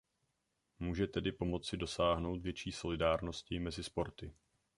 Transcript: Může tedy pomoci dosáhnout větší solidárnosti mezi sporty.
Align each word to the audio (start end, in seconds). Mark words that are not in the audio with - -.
Může 0.79 1.07
tedy 1.07 1.31
pomoci 1.31 1.77
dosáhnout 1.77 2.41
větší 2.41 2.71
solidárnosti 2.71 3.59
mezi 3.59 3.83
sporty. 3.83 4.33